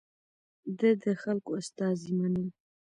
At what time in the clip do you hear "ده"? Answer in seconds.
0.77-0.89